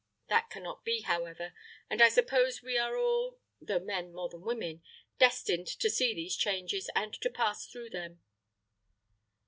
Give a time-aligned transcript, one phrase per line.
[0.29, 1.53] That can not be, however;
[1.87, 4.81] and I suppose we are all though men more than women
[5.19, 8.19] destined to see these changes, and to pass through them."